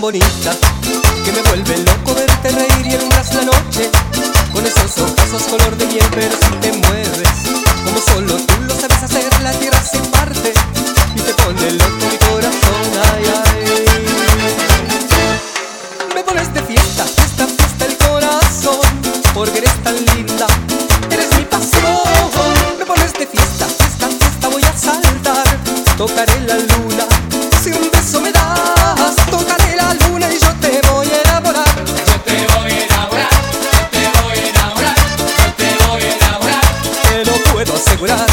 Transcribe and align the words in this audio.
bonita 0.00 0.54
que 1.24 1.32
me 1.32 1.42
vuelve 1.42 1.78
loco 1.78 2.14
verte 2.14 2.50
reír 2.50 2.86
y 2.86 2.94
alumbras 2.94 3.34
la 3.34 3.42
noche 3.42 3.90
con 4.52 4.64
esos 4.66 4.98
ojos 4.98 5.42
color 5.50 5.76
de 5.76 5.86
miel, 5.86 6.04
pero 6.12 6.36
si 6.36 6.50
te 6.60 6.72
mueves 6.72 7.28
como 7.84 7.98
solo 8.00 8.36
tú 8.36 8.54
lo 8.62 8.74
sabes 8.74 9.02
hacer, 9.02 9.24
la 9.42 9.52
tierra 9.52 9.82
se 9.82 9.98
parte 9.98 10.52
y 11.14 11.20
te 11.20 11.34
pone 11.34 11.70
loco 11.72 12.06
mi 12.10 12.18
corazón, 12.28 12.86
ay, 13.12 13.24
ay. 13.44 13.86
Me 16.14 16.22
pones 16.22 16.52
de 16.52 16.62
fiesta, 16.62 17.04
fiesta, 17.04 17.46
fiesta 17.46 17.84
el 17.86 17.96
corazón, 17.98 18.80
porque 19.34 19.58
eres 19.58 19.82
tan 19.82 19.96
linda, 20.14 20.46
eres 21.10 21.28
mi 21.36 21.44
pasión. 21.44 22.78
Me 22.78 22.84
pones 22.84 23.12
de 23.12 23.26
fiesta, 23.26 23.66
fiesta, 23.66 24.08
fiesta, 24.08 24.48
voy 24.48 24.62
a 24.62 24.76
saltar, 24.76 25.46
tocaré 25.96 26.40
la 26.42 26.56
luna, 26.56 27.06
si 27.62 27.70
un 27.70 27.90
beso 27.90 28.20
me 28.20 28.32
das, 28.32 28.75
puedo 37.66 37.78
asegurar. 37.78 38.18
yo 38.18 38.24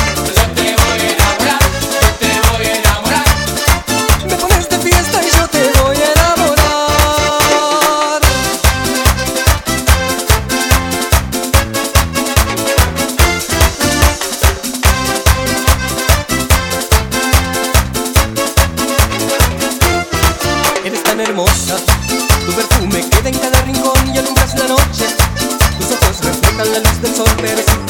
te 0.55 0.61
voy 0.61 0.99
a 0.99 1.11
enamorar, 1.11 1.59
yo 1.91 2.09
te 2.19 2.29
voy 2.49 2.65
a 2.65 2.75
enamorar. 2.77 3.25
Me 4.27 4.35
pones 4.35 4.69
de 4.69 4.77
fiesta 4.79 5.21
y 5.23 5.29
yo 5.35 5.47
te 5.47 5.71
voy 5.81 5.97
a 5.97 6.11
enamorar. 6.13 6.61
Eres 20.85 21.03
tan 21.03 21.19
hermosa, 21.19 21.77
tu 22.45 22.51
perfume 22.53 23.09
queda 23.09 23.29
en 23.29 23.37
cada 23.39 23.61
rincón 23.61 24.13
y 24.13 24.17
alumbras 24.17 24.53
la 24.55 24.67
noche. 24.67 25.07
Tus 25.77 25.91
ojos 25.91 26.23
reflejan 26.23 26.71
la 26.73 26.79
luz 26.79 27.01
del 27.01 27.15
sol, 27.15 27.29
pero 27.41 27.82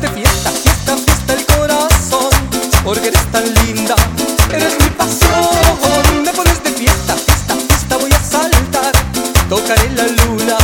De 0.00 0.08
fiesta, 0.08 0.50
fiesta, 0.50 0.96
fiesta 0.96 1.32
el 1.32 1.46
corazón, 1.46 2.30
porque 2.84 3.08
eres 3.08 3.32
tan 3.32 3.44
linda, 3.64 3.94
eres 4.52 4.74
mi 4.78 4.90
pasión. 4.90 6.22
Me 6.22 6.32
pones 6.32 6.62
de 6.62 6.70
fiesta, 6.70 7.14
fiesta, 7.14 7.54
fiesta, 7.66 7.96
voy 7.96 8.10
a 8.12 8.20
saltar, 8.20 8.92
tocaré 9.48 9.90
la 9.92 10.06
luna, 10.08 10.58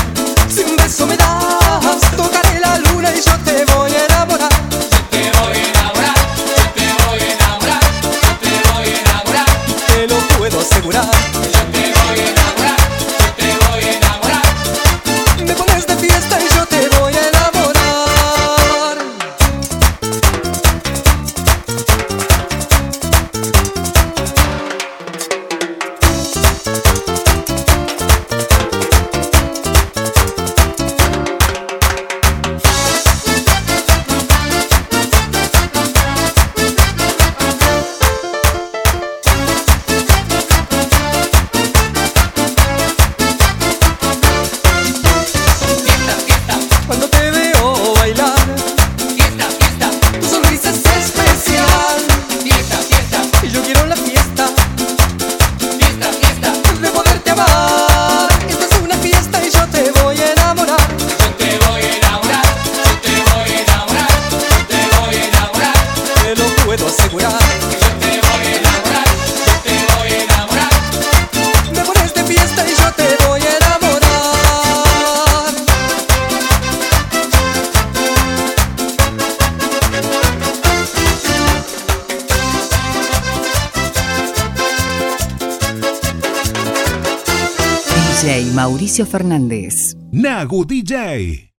Mauricio 88.54 89.04
Fernández. 89.04 89.96
Nagu 90.12 90.64
DJ. 90.64 91.50